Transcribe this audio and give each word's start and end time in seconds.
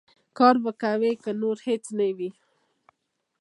کار 0.37 0.55
به 0.63 0.71
کوې، 0.81 1.11
که 1.23 1.31
نور 1.41 1.57
هېڅ 1.67 1.83
نه 1.99 2.07
وي. 2.17 2.29